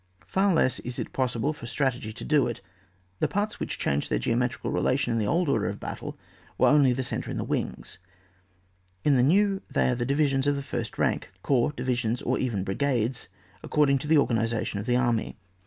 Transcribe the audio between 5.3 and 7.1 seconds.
order of battle were only the